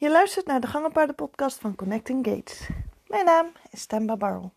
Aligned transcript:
Je 0.00 0.10
luistert 0.10 0.46
naar 0.46 0.60
de 0.60 0.66
Gangenpaarden-podcast 0.66 1.58
van 1.58 1.74
Connecting 1.74 2.26
Gates. 2.26 2.68
Mijn 3.06 3.24
naam 3.24 3.52
is 3.70 3.80
Stemba 3.80 4.16
Barrel. 4.16 4.52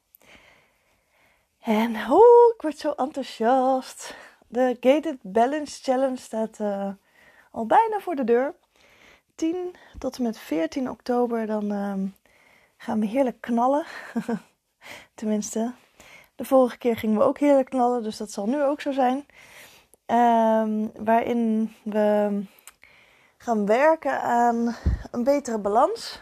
En 1.60 1.96
oh, 1.96 2.54
ik 2.56 2.62
word 2.62 2.78
zo 2.78 2.92
enthousiast. 2.92 4.16
De 4.48 4.78
Gated 4.80 5.18
Balance 5.22 5.84
Challenge 5.84 6.18
staat 6.18 6.60
uh, 6.60 6.90
al 7.52 7.66
bijna 7.66 8.00
voor 8.00 8.16
de 8.16 8.24
deur. 8.24 8.56
10 9.36 9.76
tot 9.98 10.18
en 10.18 10.24
met 10.24 10.38
14 10.38 10.90
oktober, 10.90 11.46
dan 11.46 11.72
uh, 11.72 11.94
gaan 12.78 13.00
we 13.00 13.06
heerlijk 13.06 13.42
knallen. 13.42 13.86
Tenminste, 15.16 15.74
de 16.36 16.46
vorige 16.46 16.78
keer 16.78 16.98
gingen 16.98 17.18
we 17.18 17.24
ook 17.24 17.40
heerlijk 17.40 17.70
knallen, 17.70 18.04
dus 18.04 18.18
dat 18.18 18.32
zal 18.32 18.46
nu 18.46 18.64
ook 18.64 18.82
zo 18.82 18.92
zijn. 18.92 19.26
Um, 20.06 20.92
waarin 21.04 21.74
we 21.84 22.42
gaan 23.42 23.66
werken 23.66 24.22
aan 24.22 24.76
een 25.12 25.24
betere 25.24 25.58
balans. 25.58 26.20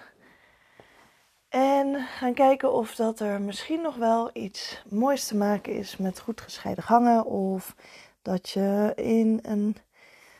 En 1.50 1.96
gaan 1.96 2.34
kijken 2.34 2.73
of 2.73 2.96
dat 2.96 3.20
er 3.20 3.41
misschien 3.41 3.82
nog 3.82 3.96
wel 3.96 4.30
iets 4.34 4.84
moois 4.90 5.27
te 5.27 5.36
maken 5.36 5.74
is 5.74 5.98
met 5.98 6.20
goed 6.20 6.41
gescheiden 6.41 6.84
gangen. 6.84 7.26
Of 7.26 7.76
dat 8.22 8.50
je 8.50 8.94
in 8.96 9.40
een 9.41 9.76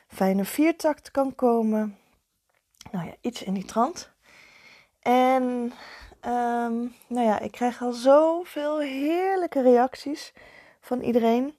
fijne 0.08 0.46
viertakt 0.46 1.12
kan 1.12 1.36
komen. 1.36 1.98
Nou 2.92 3.06
ja, 3.06 3.14
iets 3.22 3.44
in 3.44 3.54
die 3.54 3.66
trant. 3.66 4.09
En 5.00 5.44
um, 6.26 6.96
nou 7.08 7.26
ja, 7.26 7.40
ik 7.40 7.52
krijg 7.52 7.82
al 7.82 7.92
zoveel 7.92 8.80
heerlijke 8.80 9.62
reacties 9.62 10.34
van 10.82 11.02
iedereen. 11.02 11.58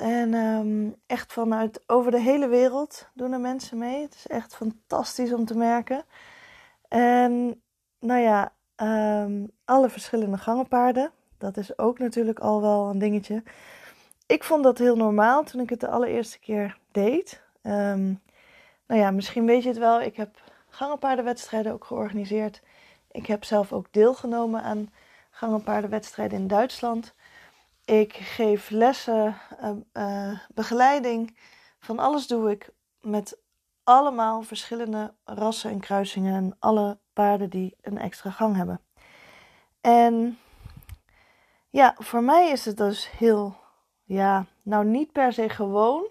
En 0.00 0.34
um, 0.34 0.96
echt 1.06 1.32
vanuit 1.32 1.82
over 1.86 2.10
de 2.10 2.20
hele 2.20 2.48
wereld 2.48 3.08
doen 3.14 3.32
er 3.32 3.40
mensen 3.40 3.78
mee. 3.78 4.02
Het 4.02 4.14
is 4.14 4.26
echt 4.26 4.56
fantastisch 4.56 5.32
om 5.32 5.44
te 5.44 5.56
merken. 5.56 6.04
En 6.88 7.62
nou 7.98 8.20
ja, 8.20 8.52
um, 9.24 9.50
alle 9.64 9.88
verschillende 9.88 10.38
gangenpaarden. 10.38 11.10
Dat 11.38 11.56
is 11.56 11.78
ook 11.78 11.98
natuurlijk 11.98 12.38
al 12.38 12.60
wel 12.60 12.88
een 12.88 12.98
dingetje. 12.98 13.42
Ik 14.26 14.44
vond 14.44 14.64
dat 14.64 14.78
heel 14.78 14.96
normaal 14.96 15.44
toen 15.44 15.60
ik 15.60 15.70
het 15.70 15.80
de 15.80 15.88
allereerste 15.88 16.38
keer 16.38 16.78
deed. 16.92 17.42
Um, 17.62 18.20
nou 18.86 19.00
ja, 19.00 19.10
misschien 19.10 19.46
weet 19.46 19.62
je 19.62 19.68
het 19.68 19.78
wel. 19.78 20.00
Ik 20.00 20.16
heb 20.16 20.42
gangenpaardenwedstrijden 20.68 21.72
ook 21.72 21.84
georganiseerd. 21.84 22.62
Ik 23.10 23.26
heb 23.26 23.44
zelf 23.44 23.72
ook 23.72 23.86
deelgenomen 23.90 24.62
aan 24.62 24.92
gangenpaardenwedstrijden 25.30 26.38
in 26.38 26.46
Duitsland. 26.46 27.14
Ik 27.90 28.12
geef 28.12 28.70
lessen, 28.70 29.36
uh, 29.62 29.70
uh, 29.92 30.38
begeleiding. 30.54 31.38
Van 31.78 31.98
alles 31.98 32.26
doe 32.26 32.50
ik 32.50 32.70
met 33.00 33.38
allemaal 33.84 34.42
verschillende 34.42 35.14
rassen 35.24 35.70
en 35.70 35.80
kruisingen 35.80 36.34
en 36.34 36.56
alle 36.58 36.98
paarden 37.12 37.50
die 37.50 37.76
een 37.80 37.98
extra 37.98 38.30
gang 38.30 38.56
hebben. 38.56 38.80
En 39.80 40.38
ja, 41.70 41.94
voor 41.98 42.22
mij 42.22 42.50
is 42.50 42.64
het 42.64 42.76
dus 42.76 43.10
heel, 43.10 43.56
ja, 44.04 44.46
nou 44.62 44.84
niet 44.84 45.12
per 45.12 45.32
se 45.32 45.48
gewoon, 45.48 46.08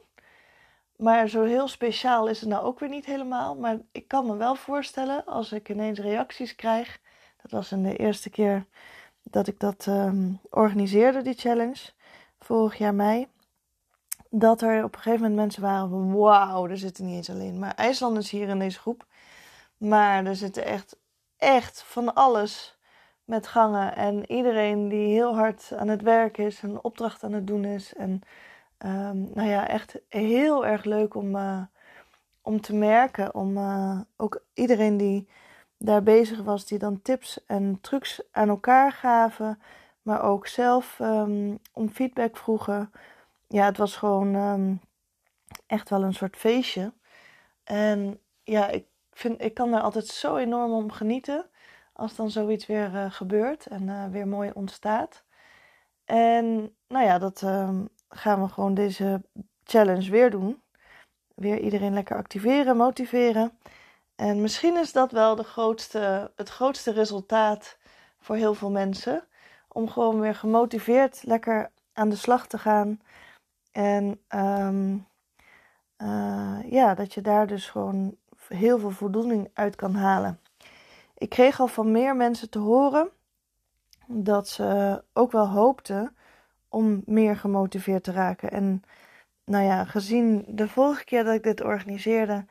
maar 0.96 1.28
zo 1.28 1.44
heel 1.44 1.68
speciaal 1.68 2.28
is 2.28 2.40
het 2.40 2.50
nou 2.50 2.64
ook 2.64 2.80
weer 2.80 2.90
niet 2.90 3.06
helemaal. 3.06 3.56
Maar 3.56 3.78
ik 3.92 4.08
kan 4.08 4.26
me 4.26 4.36
wel 4.36 4.56
voorstellen 4.56 5.26
als 5.26 5.52
ik 5.52 5.70
ineens 5.70 6.00
reacties 6.00 6.56
krijg. 6.56 7.00
Dat 7.42 7.52
was 7.52 7.72
in 7.72 7.84
de 7.84 7.96
eerste 7.96 8.30
keer 8.30 8.66
dat 9.32 9.48
ik 9.48 9.60
dat 9.60 9.86
um, 9.90 10.40
organiseerde, 10.50 11.22
die 11.22 11.34
challenge, 11.34 11.92
vorig 12.40 12.78
jaar 12.78 12.94
mei. 12.94 13.28
Dat 14.30 14.62
er 14.62 14.84
op 14.84 14.96
een 14.96 15.02
gegeven 15.02 15.22
moment 15.22 15.40
mensen 15.40 15.62
waren 15.62 15.90
van 15.90 16.16
wauw, 16.16 16.68
er 16.68 16.78
zitten 16.78 17.06
niet 17.06 17.16
eens 17.16 17.30
alleen 17.30 17.60
maar 17.60 17.76
IJslanders 17.76 18.30
hier 18.30 18.48
in 18.48 18.60
deze 18.60 18.80
groep. 18.80 19.06
Maar 19.78 20.26
er 20.26 20.36
zitten 20.36 20.66
echt, 20.66 20.98
echt 21.38 21.84
van 21.84 22.14
alles 22.14 22.78
met 23.24 23.48
gangen. 23.48 23.96
En 23.96 24.32
iedereen 24.32 24.90
die 24.90 25.08
heel 25.08 25.36
hard 25.36 25.72
aan 25.76 25.88
het 25.88 26.02
werk 26.02 26.38
is, 26.38 26.62
een 26.62 26.84
opdracht 26.84 27.24
aan 27.24 27.34
het 27.34 27.48
doen 27.48 27.66
is. 27.66 27.94
En 27.94 28.22
um, 28.86 29.30
nou 29.34 29.50
ja, 29.50 29.68
echt 29.68 30.00
heel 30.08 30.66
erg 30.66 30.84
leuk 30.84 31.16
om, 31.16 31.36
uh, 31.36 31.62
om 32.42 32.62
te 32.62 32.76
merken. 32.76 33.36
Om 33.36 33.58
uh, 33.58 34.00
ook 34.18 34.44
iedereen 34.54 34.98
die 34.98 35.30
daar 35.80 36.04
bezig 36.04 36.42
was, 36.42 36.66
die 36.66 36.78
dan 36.78 37.02
tips 37.02 37.46
en 37.46 37.82
trucs 37.82 38.22
aan 38.32 38.50
elkaar 38.50 38.92
gaven, 38.92 39.62
maar 40.02 40.24
ook 40.24 40.48
zelf 40.48 41.00
um, 41.02 41.60
om 41.74 41.90
feedback 41.90 42.38
vroegen. 42.38 42.92
Ja, 43.48 43.66
het 43.66 43.78
was 43.78 43.96
gewoon 43.98 44.36
um, 44.36 44.82
echt 45.68 45.90
wel 45.90 46.04
een 46.04 46.14
soort 46.14 46.38
feestje. 46.38 46.94
En 47.64 48.20
ja, 48.44 48.68
ik, 48.68 48.86
vind, 49.12 49.42
ik 49.42 49.54
kan 49.54 49.72
daar 49.72 49.82
altijd 49.82 50.08
zo 50.08 50.36
enorm 50.36 50.72
om 50.72 50.92
genieten 50.92 51.46
als 51.94 52.16
dan 52.16 52.32
zoiets 52.32 52.66
weer 52.66 52.94
uh, 52.94 53.12
gebeurt 53.12 53.66
en 53.66 53.88
uh, 53.88 54.06
weer 54.06 54.28
mooi 54.28 54.52
ontstaat. 54.54 55.24
En 56.06 56.76
nou 56.88 57.06
ja, 57.06 57.18
dat 57.18 57.42
um, 57.42 57.90
gaan 58.10 58.42
we 58.42 58.48
gewoon 58.48 58.74
deze 58.74 59.22
challenge 59.64 60.12
weer 60.12 60.32
doen. 60.32 60.62
Weer 61.36 61.60
iedereen 61.60 61.94
lekker 61.94 62.16
activeren, 62.16 62.78
motiveren. 62.78 63.52
En 64.20 64.42
misschien 64.42 64.78
is 64.78 64.92
dat 64.92 65.12
wel 65.12 65.36
de 65.36 65.44
grootste, 65.44 66.32
het 66.36 66.50
grootste 66.50 66.92
resultaat 66.92 67.78
voor 68.20 68.36
heel 68.36 68.54
veel 68.54 68.72
mensen. 68.72 69.28
Om 69.68 69.90
gewoon 69.90 70.20
weer 70.20 70.36
gemotiveerd 70.36 71.24
lekker 71.24 71.72
aan 71.94 72.10
de 72.10 72.16
slag 72.16 72.48
te 72.48 72.58
gaan. 72.58 73.02
En 73.72 74.22
um, 74.36 75.08
uh, 75.98 76.60
ja, 76.72 76.94
dat 76.94 77.14
je 77.14 77.22
daar 77.22 77.48
dus 77.48 77.70
gewoon 77.70 78.16
heel 78.48 78.80
veel 78.80 78.92
voldoening 78.92 79.50
uit 79.54 79.76
kan 79.76 79.96
halen. 79.96 80.40
Ik 81.18 81.30
kreeg 81.30 81.60
al 81.60 81.68
van 81.68 81.92
meer 81.92 82.16
mensen 82.16 82.50
te 82.50 82.60
horen 82.60 83.10
dat 84.08 84.48
ze 84.48 85.04
ook 85.14 85.32
wel 85.32 85.48
hoopten 85.48 86.16
om 86.70 87.02
meer 87.06 87.36
gemotiveerd 87.36 88.04
te 88.04 88.12
raken. 88.12 88.52
En 88.52 88.84
nou 89.46 89.64
ja, 89.64 89.86
gezien 89.86 90.46
de 90.48 90.68
vorige 90.68 91.04
keer 91.04 91.24
dat 91.24 91.34
ik 91.34 91.44
dit 91.44 91.62
organiseerde, 91.62 92.46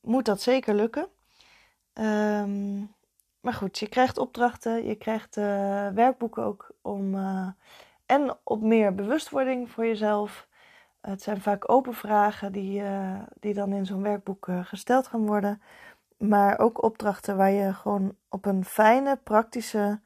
moet 0.00 0.24
dat 0.24 0.40
zeker 0.40 0.74
lukken. 0.74 1.08
Um, 1.94 2.94
maar 3.40 3.54
goed, 3.54 3.78
je 3.78 3.88
krijgt 3.88 4.18
opdrachten, 4.18 4.84
je 4.84 4.94
krijgt 4.94 5.36
uh, 5.36 5.88
werkboeken 5.88 6.44
ook 6.44 6.70
om. 6.82 7.14
Uh, 7.14 7.48
en 8.06 8.38
op 8.44 8.60
meer 8.60 8.94
bewustwording 8.94 9.70
voor 9.70 9.86
jezelf. 9.86 10.48
Het 11.00 11.22
zijn 11.22 11.40
vaak 11.40 11.70
open 11.70 11.94
vragen 11.94 12.52
die, 12.52 12.80
uh, 12.80 13.22
die 13.40 13.54
dan 13.54 13.72
in 13.72 13.86
zo'n 13.86 14.02
werkboek 14.02 14.48
gesteld 14.62 15.06
gaan 15.06 15.26
worden. 15.26 15.62
Maar 16.16 16.58
ook 16.58 16.82
opdrachten 16.82 17.36
waar 17.36 17.50
je 17.50 17.74
gewoon 17.74 18.16
op 18.28 18.44
een 18.44 18.64
fijne, 18.64 19.16
praktische 19.16 20.00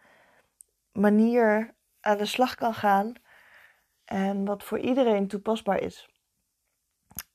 manier 0.92 1.74
aan 2.00 2.16
de 2.18 2.26
slag 2.26 2.54
kan 2.54 2.74
gaan. 2.74 3.12
En 4.04 4.44
wat 4.44 4.64
voor 4.64 4.78
iedereen 4.78 5.28
toepasbaar 5.28 5.80
is. 5.80 6.08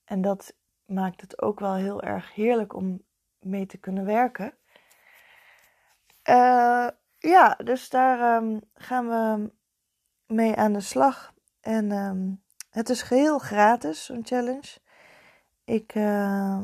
En 0.05 0.21
dat 0.21 0.53
maakt 0.89 1.21
het 1.21 1.41
ook 1.41 1.59
wel 1.59 1.75
heel 1.75 2.01
erg 2.01 2.33
heerlijk 2.33 2.73
om 2.73 3.03
mee 3.39 3.65
te 3.65 3.77
kunnen 3.77 4.05
werken. 4.05 4.57
Uh, 6.29 6.87
ja, 7.17 7.55
dus 7.63 7.89
daar 7.89 8.35
um, 8.35 8.61
gaan 8.73 9.07
we 9.07 9.51
mee 10.25 10.55
aan 10.55 10.73
de 10.73 10.81
slag. 10.81 11.33
En 11.61 11.91
um, 11.91 12.43
het 12.69 12.89
is 12.89 13.01
geheel 13.01 13.39
gratis, 13.39 14.05
zo'n 14.05 14.25
challenge. 14.25 14.77
Ik 15.63 15.95
uh, 15.95 16.63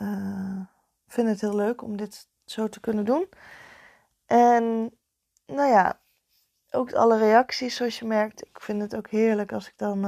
uh, 0.00 0.60
vind 1.06 1.28
het 1.28 1.40
heel 1.40 1.56
leuk 1.56 1.82
om 1.82 1.96
dit 1.96 2.28
zo 2.44 2.68
te 2.68 2.80
kunnen 2.80 3.04
doen. 3.04 3.28
En 4.26 4.90
nou 5.46 5.68
ja, 5.68 6.00
ook 6.70 6.92
alle 6.92 7.18
reacties, 7.18 7.76
zoals 7.76 7.98
je 7.98 8.04
merkt. 8.04 8.46
Ik 8.46 8.60
vind 8.60 8.82
het 8.82 8.96
ook 8.96 9.10
heerlijk 9.10 9.52
als 9.52 9.68
ik 9.68 9.78
dan 9.78 10.04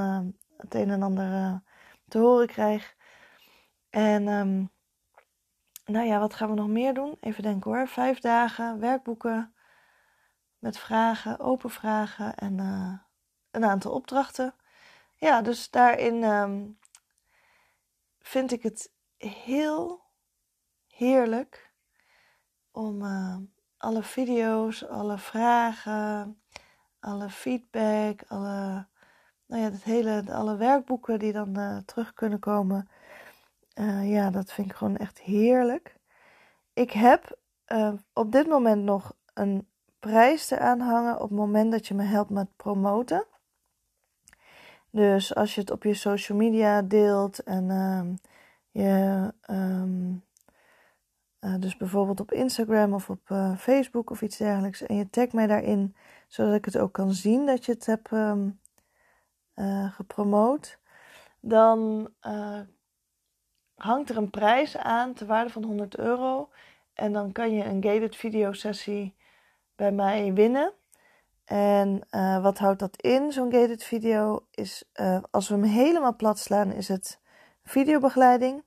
het 0.57 0.75
een 0.75 0.89
en 0.89 1.03
ander 1.03 1.61
te 2.07 2.17
horen 2.17 2.47
krijg. 2.47 2.97
En 3.89 4.27
um, 4.27 4.69
nou 5.85 6.05
ja, 6.05 6.19
wat 6.19 6.33
gaan 6.33 6.49
we 6.49 6.55
nog 6.55 6.67
meer 6.67 6.93
doen? 6.93 7.17
Even 7.19 7.43
denken 7.43 7.71
hoor. 7.71 7.87
Vijf 7.87 8.19
dagen, 8.19 8.79
werkboeken 8.79 9.53
met 10.59 10.77
vragen, 10.77 11.39
open 11.39 11.69
vragen 11.69 12.35
en 12.35 12.57
uh, 12.57 12.93
een 13.51 13.65
aantal 13.65 13.91
opdrachten. 13.91 14.55
Ja, 15.15 15.41
dus 15.41 15.69
daarin 15.69 16.23
um, 16.23 16.79
vind 18.19 18.51
ik 18.51 18.63
het 18.63 18.91
heel 19.17 20.01
heerlijk 20.87 21.73
om 22.71 23.01
uh, 23.01 23.37
alle 23.77 24.03
video's, 24.03 24.85
alle 24.85 25.17
vragen, 25.17 26.41
alle 26.99 27.29
feedback, 27.29 28.23
alle, 28.27 28.87
nou 29.45 29.61
ja, 29.61 29.69
het 29.69 29.83
hele, 29.83 30.23
alle 30.33 30.57
werkboeken 30.57 31.19
die 31.19 31.33
dan 31.33 31.59
uh, 31.59 31.77
terug 31.77 32.13
kunnen 32.13 32.39
komen 32.39 32.89
uh, 33.79 34.11
ja, 34.11 34.29
dat 34.29 34.51
vind 34.51 34.71
ik 34.71 34.75
gewoon 34.75 34.97
echt 34.97 35.19
heerlijk. 35.19 35.95
Ik 36.73 36.91
heb 36.91 37.37
uh, 37.67 37.93
op 38.13 38.31
dit 38.31 38.47
moment 38.47 38.83
nog 38.83 39.15
een 39.33 39.67
prijs 39.99 40.47
te 40.47 40.59
aanhangen 40.59 41.15
op 41.15 41.29
het 41.29 41.37
moment 41.37 41.71
dat 41.71 41.87
je 41.87 41.93
me 41.93 42.03
helpt 42.03 42.29
met 42.29 42.55
promoten. 42.55 43.25
Dus 44.91 45.35
als 45.35 45.55
je 45.55 45.61
het 45.61 45.71
op 45.71 45.83
je 45.83 45.93
social 45.93 46.37
media 46.37 46.81
deelt 46.81 47.43
en 47.43 47.69
uh, 47.69 48.01
je 48.71 49.33
um, 49.49 50.23
uh, 51.39 51.55
dus 51.59 51.77
bijvoorbeeld 51.77 52.19
op 52.19 52.31
Instagram 52.31 52.93
of 52.93 53.09
op 53.09 53.21
Facebook 53.57 54.09
of 54.09 54.21
iets 54.21 54.37
dergelijks. 54.37 54.81
En 54.81 54.95
je 54.95 55.09
tagt 55.09 55.33
mij 55.33 55.47
daarin, 55.47 55.95
zodat 56.27 56.53
ik 56.53 56.65
het 56.65 56.77
ook 56.77 56.93
kan 56.93 57.11
zien 57.11 57.45
dat 57.45 57.65
je 57.65 57.71
het 57.71 57.85
hebt 57.85 58.11
um, 58.11 58.59
gepromoot. 59.89 60.79
Dan 61.39 62.09
hangt 63.79 64.09
er 64.09 64.17
een 64.17 64.29
prijs 64.29 64.77
aan 64.77 65.13
ter 65.13 65.25
waarde 65.27 65.49
van 65.49 65.63
100 65.63 65.97
euro. 65.97 66.49
En 66.93 67.13
dan 67.13 67.31
kan 67.31 67.53
je 67.53 67.63
een 67.63 67.83
gated 67.83 68.15
video 68.15 68.51
sessie 68.51 69.15
bij 69.75 69.91
mij 69.91 70.33
winnen. 70.33 70.73
En 71.45 72.01
uh, 72.11 72.41
wat 72.43 72.57
houdt 72.57 72.79
dat 72.79 73.01
in, 73.01 73.31
zo'n 73.31 73.51
gated 73.51 73.83
video? 73.83 74.45
Is 74.51 74.83
uh, 74.95 75.19
als 75.31 75.47
we 75.47 75.53
hem 75.53 75.63
helemaal 75.63 76.15
plat 76.15 76.39
slaan, 76.39 76.71
is 76.71 76.87
het 76.87 77.19
videobegeleiding. 77.63 78.63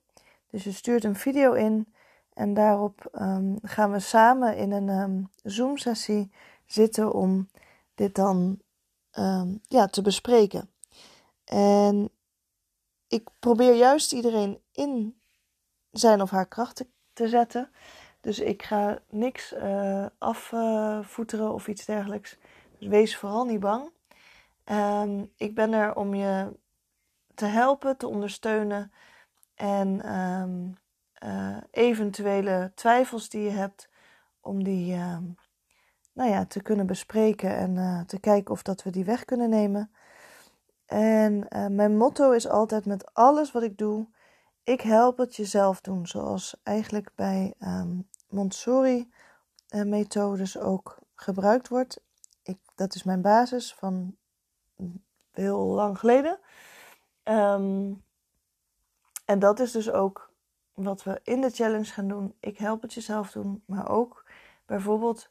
Dus 0.49 0.63
je 0.63 0.71
stuurt 0.71 1.03
een 1.03 1.15
video 1.15 1.53
in 1.53 1.93
en 2.33 2.53
daarop 2.53 3.09
um, 3.13 3.57
gaan 3.61 3.91
we 3.91 3.99
samen 3.99 4.57
in 4.57 4.71
een 4.71 4.89
um, 4.89 5.29
Zoom-sessie 5.43 6.31
zitten 6.65 7.13
om 7.13 7.49
dit 7.95 8.15
dan 8.15 8.59
um, 9.19 9.61
ja, 9.67 9.87
te 9.87 10.01
bespreken. 10.01 10.69
En 11.45 12.09
ik 13.13 13.27
probeer 13.39 13.73
juist 13.73 14.13
iedereen 14.13 14.61
in 14.71 15.21
zijn 15.91 16.21
of 16.21 16.29
haar 16.29 16.47
krachten 16.47 16.93
te 17.13 17.27
zetten. 17.27 17.71
Dus 18.21 18.39
ik 18.39 18.63
ga 18.63 18.99
niks 19.09 19.53
uh, 19.53 20.05
afvoeteren 20.17 21.53
of 21.53 21.67
iets 21.67 21.85
dergelijks. 21.85 22.37
Dus 22.77 22.87
wees 22.87 23.17
vooral 23.17 23.45
niet 23.45 23.59
bang. 23.59 23.91
Um, 24.65 25.31
ik 25.35 25.55
ben 25.55 25.73
er 25.73 25.95
om 25.95 26.15
je 26.15 26.57
te 27.35 27.45
helpen, 27.45 27.97
te 27.97 28.07
ondersteunen 28.07 28.91
en 29.55 30.17
um, 30.19 30.77
uh, 31.25 31.57
eventuele 31.71 32.71
twijfels 32.75 33.29
die 33.29 33.41
je 33.41 33.49
hebt, 33.49 33.89
om 34.41 34.63
die 34.63 34.95
uh, 34.95 35.17
nou 36.13 36.29
ja, 36.29 36.45
te 36.45 36.61
kunnen 36.61 36.85
bespreken 36.85 37.55
en 37.55 37.75
uh, 37.75 38.01
te 38.01 38.19
kijken 38.19 38.53
of 38.53 38.61
dat 38.61 38.83
we 38.83 38.89
die 38.89 39.05
weg 39.05 39.25
kunnen 39.25 39.49
nemen. 39.49 39.91
En 40.95 41.47
mijn 41.75 41.97
motto 41.97 42.31
is 42.31 42.47
altijd 42.47 42.85
met 42.85 43.13
alles 43.13 43.51
wat 43.51 43.63
ik 43.63 43.77
doe, 43.77 44.07
ik 44.63 44.81
help 44.81 45.17
het 45.17 45.35
jezelf 45.35 45.81
doen, 45.81 46.07
zoals 46.07 46.55
eigenlijk 46.63 47.11
bij 47.15 47.53
um, 47.59 48.07
Montessori-methodes 48.29 50.59
ook 50.59 50.99
gebruikt 51.15 51.67
wordt 51.67 52.01
ik, 52.43 52.57
dat 52.75 52.95
is 52.95 53.03
mijn 53.03 53.21
basis 53.21 53.73
van 53.73 54.15
heel 55.31 55.59
lang 55.59 55.99
geleden. 55.99 56.39
Um, 57.23 58.03
en 59.25 59.39
dat 59.39 59.59
is 59.59 59.71
dus 59.71 59.91
ook 59.91 60.31
wat 60.73 61.03
we 61.03 61.19
in 61.23 61.41
de 61.41 61.49
challenge 61.49 61.91
gaan 61.91 62.07
doen. 62.07 62.35
Ik 62.39 62.57
help 62.57 62.81
het 62.81 62.93
jezelf 62.93 63.31
doen, 63.31 63.63
maar 63.65 63.89
ook 63.89 64.25
bijvoorbeeld 64.65 65.29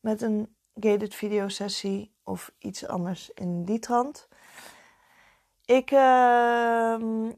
met 0.00 0.22
een 0.22 0.56
gated 0.74 1.14
video 1.14 1.48
sessie 1.48 2.14
of 2.22 2.52
iets 2.58 2.86
anders 2.86 3.30
in 3.30 3.64
die 3.64 3.78
trant. 3.78 4.28
Ik 5.64 5.90
uh, 5.90 7.28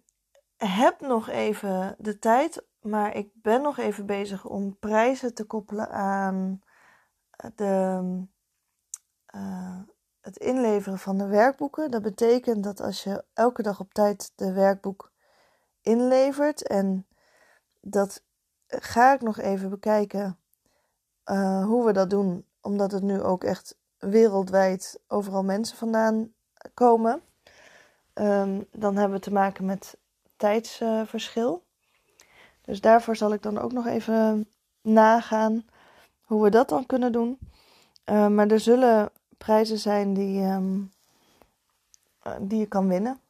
heb 0.57 1.01
nog 1.01 1.29
even 1.29 1.97
de 1.99 2.19
tijd, 2.19 2.65
maar 2.81 3.17
ik 3.17 3.31
ben 3.33 3.63
nog 3.63 3.79
even 3.79 4.07
bezig 4.07 4.45
om 4.45 4.79
prijzen 4.79 5.35
te 5.35 5.45
koppelen 5.45 5.91
aan 5.91 6.63
de 7.55 8.01
uh, 9.35 9.81
het 10.21 10.37
inleveren 10.37 10.99
van 10.99 11.19
de 11.19 11.27
werkboeken. 11.27 11.91
Dat 11.91 12.03
betekent 12.03 12.65
dat 12.65 12.81
als 12.81 13.03
je 13.03 13.25
elke 13.33 13.63
dag 13.63 13.81
op 13.81 13.95
tijd 13.95 14.33
de 14.35 14.53
werkboek 14.53 15.13
inlevert, 15.81 16.67
en 16.67 17.07
dat 17.81 18.25
ga 18.67 19.13
ik 19.13 19.21
nog 19.21 19.39
even 19.39 19.71
bekijken 19.71 20.39
uh, 21.31 21.65
hoe 21.65 21.85
we 21.85 21.93
dat 21.93 22.11
doen, 22.11 22.47
omdat 22.61 22.93
het 22.93 23.03
nu 23.03 23.23
ook 23.23 23.45
echt 23.45 23.79
wereldwijd 23.99 25.01
overal 25.09 25.45
mensen 25.45 25.77
vandaan 25.77 26.33
komen. 26.75 27.23
Um, 28.15 28.67
dan 28.73 28.97
hebben 28.97 29.17
we 29.17 29.25
te 29.25 29.33
maken 29.33 29.65
met 29.65 29.99
tijdsverschil. 30.37 31.65
Dus 32.61 32.81
daarvoor 32.81 33.17
zal 33.17 33.33
ik 33.33 33.43
dan 33.43 33.59
ook 33.59 33.73
nog 33.73 33.87
even 33.87 34.49
nagaan 34.81 35.65
hoe 36.23 36.43
we 36.43 36.51
dat 36.51 36.69
dan 36.69 36.87
kunnen 36.87 37.13
doen. 37.13 37.39
Uh, 38.11 38.29
maar 38.29 38.47
er 38.47 38.61
zullen 38.61 39.11
prijzen 39.39 39.79
zijn 39.79 40.15
die, 40.15 40.43
um, 40.43 40.93
die 42.41 42.59
je 42.59 42.67
kan 42.67 42.89
winnen. 42.89 43.21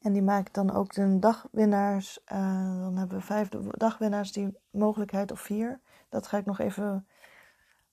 En 0.00 0.12
die 0.12 0.22
maak 0.22 0.46
ik 0.46 0.54
dan 0.54 0.74
ook 0.74 0.94
de 0.94 1.18
dagwinnaars. 1.18 2.18
Uh, 2.32 2.82
dan 2.82 2.96
hebben 2.96 3.18
we 3.18 3.24
vijf 3.24 3.48
dagwinnaars 3.70 4.32
die 4.32 4.58
mogelijkheid 4.70 5.32
of 5.32 5.40
vier. 5.40 5.80
Dat 6.08 6.26
ga 6.26 6.38
ik 6.38 6.46
nog 6.46 6.58
even 6.58 7.08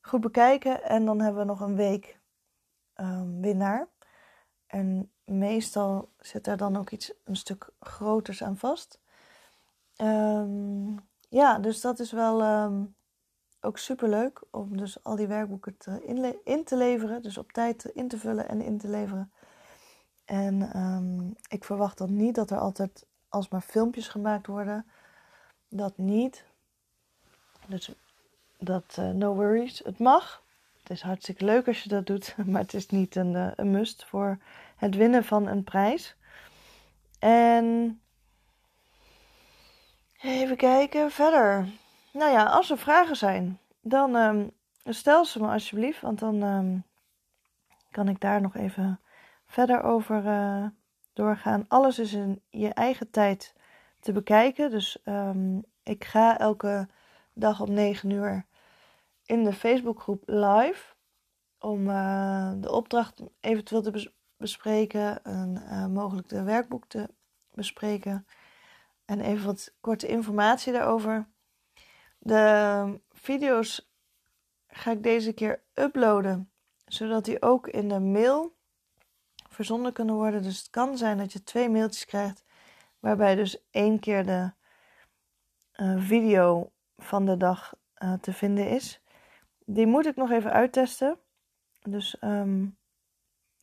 goed 0.01 0.21
bekijken. 0.21 0.83
En 0.83 1.05
dan 1.05 1.19
hebben 1.19 1.41
we 1.41 1.47
nog 1.47 1.59
een 1.59 1.75
week 1.75 2.19
winnaar. 3.39 3.87
En 4.67 5.09
meestal 5.25 6.09
zit 6.19 6.47
er 6.47 6.57
dan 6.57 6.77
ook 6.77 6.89
iets 6.89 7.13
een 7.23 7.35
stuk 7.35 7.69
groters 7.79 8.43
aan 8.43 8.57
vast. 8.57 8.99
Um, 9.97 10.99
ja, 11.29 11.59
dus 11.59 11.81
dat 11.81 11.99
is 11.99 12.11
wel 12.11 12.43
ook 13.61 13.77
super 13.77 14.09
leuk 14.09 14.41
om 14.51 14.77
dus 14.77 15.03
al 15.03 15.15
die 15.15 15.27
werkboeken 15.27 15.77
te 15.77 16.05
in, 16.43 16.63
te 16.63 16.77
leveren. 16.77 17.21
Dus 17.21 17.37
op 17.37 17.51
tijd 17.51 17.85
in 17.85 18.07
te 18.07 18.17
vullen 18.17 18.49
en 18.49 18.61
in 18.61 18.77
te 18.77 18.87
leveren. 18.87 19.31
En 20.25 20.79
um, 20.81 21.35
ik 21.47 21.63
verwacht 21.63 21.97
dan 21.97 22.15
niet 22.15 22.35
dat 22.35 22.51
er 22.51 22.59
altijd 22.59 23.05
alsmaar 23.29 23.61
filmpjes 23.61 24.07
gemaakt 24.07 24.47
worden. 24.47 24.85
Dat 25.69 25.97
niet. 25.97 26.45
Dus 27.67 27.91
dat 28.57 28.95
uh, 28.99 29.09
no 29.09 29.35
worries. 29.35 29.79
Het 29.83 29.99
mag. 29.99 30.43
Het 30.85 30.93
is 30.93 31.01
hartstikke 31.01 31.45
leuk 31.45 31.67
als 31.67 31.83
je 31.83 31.89
dat 31.89 32.05
doet. 32.05 32.35
Maar 32.51 32.61
het 32.61 32.73
is 32.73 32.87
niet 32.87 33.15
een, 33.15 33.33
uh, 33.33 33.51
een 33.55 33.71
must 33.71 34.05
voor 34.05 34.37
het 34.75 34.95
winnen 34.95 35.23
van 35.23 35.47
een 35.47 35.63
prijs. 35.63 36.15
En 37.19 37.99
even 40.21 40.57
kijken 40.57 41.11
verder. 41.11 41.67
Nou 42.11 42.31
ja, 42.31 42.43
als 42.43 42.69
er 42.69 42.77
vragen 42.77 43.15
zijn, 43.15 43.59
dan 43.81 44.15
um, 44.15 44.51
stel 44.83 45.25
ze 45.25 45.41
me 45.41 45.47
alsjeblieft, 45.47 46.01
want 46.01 46.19
dan 46.19 46.41
um, 46.41 46.83
kan 47.91 48.07
ik 48.07 48.19
daar 48.19 48.41
nog 48.41 48.55
even 48.55 48.99
verder 49.45 49.83
over 49.83 50.25
uh, 50.25 50.65
doorgaan. 51.13 51.65
Alles 51.67 51.99
is 51.99 52.13
in 52.13 52.41
je 52.49 52.69
eigen 52.69 53.11
tijd 53.11 53.53
te 53.99 54.11
bekijken. 54.11 54.71
Dus 54.71 54.97
um, 55.05 55.63
ik 55.83 56.03
ga 56.03 56.37
elke 56.37 56.87
dag 57.33 57.61
om 57.61 57.73
9 57.73 58.09
uur 58.09 58.45
in 59.25 59.43
de 59.43 59.53
Facebookgroep 59.53 60.23
live 60.25 60.95
om 61.59 61.89
uh, 61.89 62.51
de 62.57 62.71
opdracht 62.71 63.21
eventueel 63.39 63.81
te 63.81 63.91
bes 63.91 64.13
bespreken 64.37 65.23
en 65.23 65.63
uh, 65.63 65.87
mogelijk 65.87 66.29
de 66.29 66.43
werkboek 66.43 66.87
te 66.87 67.09
bespreken 67.51 68.27
en 69.05 69.19
even 69.19 69.45
wat 69.45 69.73
korte 69.81 70.07
informatie 70.07 70.73
daarover. 70.73 71.29
De 72.17 72.99
video's 73.09 73.91
ga 74.67 74.91
ik 74.91 75.03
deze 75.03 75.33
keer 75.33 75.63
uploaden, 75.73 76.51
zodat 76.85 77.25
die 77.25 77.41
ook 77.41 77.67
in 77.67 77.89
de 77.89 77.99
mail 77.99 78.57
verzonden 79.49 79.93
kunnen 79.93 80.15
worden. 80.15 80.41
Dus 80.41 80.57
het 80.57 80.69
kan 80.69 80.97
zijn 80.97 81.17
dat 81.17 81.33
je 81.33 81.43
twee 81.43 81.69
mailtjes 81.69 82.05
krijgt, 82.05 82.43
waarbij 82.99 83.35
dus 83.35 83.67
één 83.71 83.99
keer 83.99 84.25
de 84.25 84.51
uh, 85.75 86.01
video 86.01 86.71
van 86.97 87.25
de 87.25 87.37
dag 87.37 87.73
te 88.21 88.33
vinden 88.33 88.69
is. 88.69 89.01
Die 89.65 89.87
moet 89.87 90.05
ik 90.05 90.15
nog 90.15 90.31
even 90.31 90.51
uittesten. 90.51 91.19
Dus 91.83 92.17
um, 92.21 92.77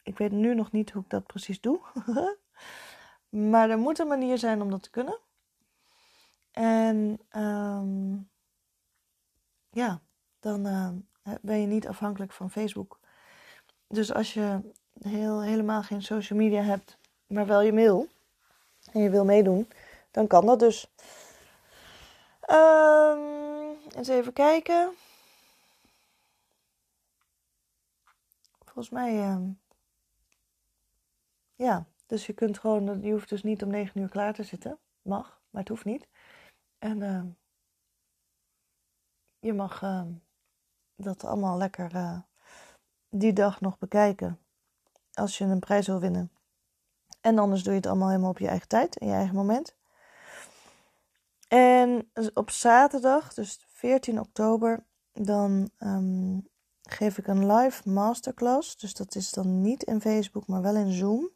ik 0.03 0.19
weet 0.19 0.33
nu 0.33 0.55
nog 0.55 0.73
niet 0.73 0.91
hoe 0.91 1.03
ik 1.03 1.11
dat 1.11 1.27
precies 1.27 1.61
doe. 1.61 1.81
maar 3.51 3.71
er 3.71 3.79
moet 3.79 3.99
een 3.99 4.07
manier 4.07 4.39
zijn 4.39 4.63
om 4.63 4.71
dat 4.71 4.83
te 4.83 4.91
kunnen. 4.91 5.19
En 6.53 7.21
um, 7.37 8.31
ja, 9.71 10.01
dan 10.41 10.67
uh, 10.67 10.89
ben 11.41 11.61
je 11.61 11.67
niet 11.67 11.89
afhankelijk 11.89 12.33
van 12.33 12.51
Facebook. 12.51 12.99
Dus 13.87 14.13
als 14.13 14.35
je 14.35 14.61
heel, 15.01 15.43
helemaal 15.43 15.83
geen 15.83 16.03
social 16.03 16.39
media 16.39 16.63
hebt, 16.63 16.99
maar 17.27 17.47
wel 17.47 17.61
je 17.61 17.73
mail 17.73 18.09
en 18.93 19.01
je 19.01 19.11
wil 19.11 19.25
meedoen, 19.25 19.69
dan 20.11 20.27
kan 20.27 20.47
dat 20.47 20.59
dus. 20.59 20.91
Um, 22.51 23.21
eens 23.97 24.09
even 24.09 24.33
kijken. 24.33 24.93
Volgens 28.73 28.95
mij, 28.95 29.29
uh, 29.29 29.49
ja, 31.55 31.87
dus 32.07 32.27
je 32.27 32.33
kunt 32.33 32.59
gewoon, 32.59 33.03
je 33.03 33.13
hoeft 33.13 33.29
dus 33.29 33.43
niet 33.43 33.63
om 33.63 33.71
9 33.71 34.01
uur 34.01 34.09
klaar 34.09 34.35
te 34.35 34.43
zitten. 34.43 34.79
Mag, 35.03 35.41
maar 35.51 35.61
het 35.61 35.69
hoeft 35.69 35.85
niet. 35.85 36.09
En 36.79 37.01
uh, 37.01 37.23
je 39.39 39.53
mag 39.53 39.83
uh, 39.83 40.07
dat 40.97 41.25
allemaal 41.25 41.57
lekker 41.57 41.95
uh, 41.95 42.19
die 43.09 43.33
dag 43.33 43.61
nog 43.61 43.79
bekijken. 43.79 44.39
Als 45.13 45.39
je 45.39 45.45
een 45.45 45.59
prijs 45.59 45.87
wil 45.87 46.01
winnen. 46.01 46.31
En 47.21 47.39
anders 47.39 47.63
doe 47.63 47.73
je 47.73 47.79
het 47.79 47.89
allemaal 47.89 48.09
helemaal 48.09 48.31
op 48.31 48.39
je 48.39 48.49
eigen 48.49 48.69
tijd, 48.69 48.97
in 48.97 49.07
je 49.07 49.15
eigen 49.15 49.35
moment. 49.35 49.77
En 51.49 52.11
op 52.35 52.51
zaterdag, 52.51 53.35
dus 53.35 53.67
14 53.69 54.21
oktober, 54.21 54.85
dan 55.13 55.71
ehm, 55.79 56.39
geef 56.83 57.19
ik 57.19 57.27
een 57.27 57.53
live 57.53 57.89
masterclass. 57.89 58.77
Dus 58.77 58.95
dat 58.95 59.15
is 59.15 59.31
dan 59.31 59.61
niet 59.61 59.83
in 59.83 60.01
Facebook, 60.01 60.47
maar 60.47 60.63
wel 60.63 60.77
in 60.77 60.93
Zoom. 60.93 61.31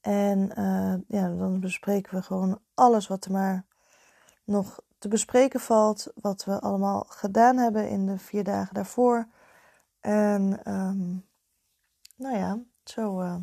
En 0.00 0.38
uh, 0.58 0.94
ja, 1.08 1.28
dan 1.28 1.60
bespreken 1.60 2.14
we 2.14 2.22
gewoon 2.22 2.60
alles 2.74 3.06
wat 3.06 3.24
er 3.24 3.32
maar 3.32 3.66
nog 4.44 4.80
te 4.98 5.08
bespreken 5.08 5.60
valt. 5.60 6.12
Wat 6.14 6.44
we 6.44 6.60
allemaal 6.60 7.04
gedaan 7.08 7.56
hebben 7.56 7.88
in 7.88 8.06
de 8.06 8.18
vier 8.18 8.44
dagen 8.44 8.74
daarvoor. 8.74 9.28
En 10.00 10.72
um, 10.72 11.28
nou 12.16 12.36
ja, 12.36 12.62
zo 12.84 13.20
uh, 13.20 13.36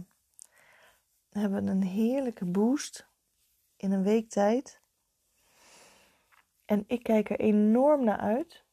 hebben 1.29 1.63
we 1.63 1.72
een 1.72 1.84
heerlijke 1.84 2.46
boost 2.46 3.08
in 3.75 3.91
een 3.91 4.03
week 4.03 4.29
tijd. 4.29 4.82
En 6.65 6.84
ik 6.88 7.03
kijk 7.03 7.29
er 7.29 7.39
enorm 7.39 8.03
naar 8.03 8.18
uit. 8.18 8.63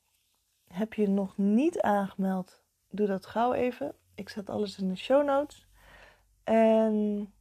Heb 0.69 0.95
je 0.95 1.09
nog 1.09 1.37
niet 1.37 1.81
aangemeld? 1.81 2.63
Doe 2.91 3.07
dat 3.07 3.27
gauw 3.27 3.53
even. 3.53 3.95
Ik 4.15 4.29
zet 4.29 4.51
alles 4.51 4.79
in 4.79 4.89
de 4.89 4.97
show 4.97 5.25
notes. 5.25 5.67
En 6.45 7.33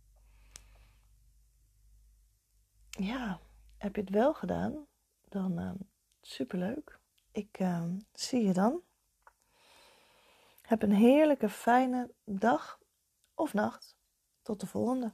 ja, 2.90 3.40
heb 3.78 3.96
je 3.96 4.02
het 4.02 4.10
wel 4.10 4.34
gedaan? 4.34 4.86
Dan 5.30 5.60
uh, 5.60 5.72
superleuk. 6.22 7.00
Ik 7.32 7.60
uh, 7.60 7.84
zie 8.14 8.46
je 8.46 8.54
dan. 8.54 8.82
Heb 10.62 10.82
een 10.82 10.94
heerlijke, 10.94 11.50
fijne 11.50 12.12
dag 12.24 12.80
of 13.34 13.54
nacht. 13.54 13.96
Tot 14.42 14.60
de 14.60 14.68
volgende. 14.68 15.14